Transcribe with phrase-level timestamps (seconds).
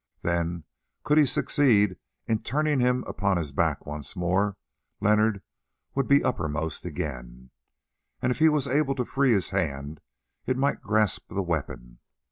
[0.23, 0.63] Then,
[1.03, 4.57] could he succeed in turning him upon his back once more,
[4.99, 5.43] Leonard
[5.93, 7.51] would be uppermost again,
[8.19, 9.99] and if he was able to free his hand
[10.47, 11.99] it might grasp the weapon.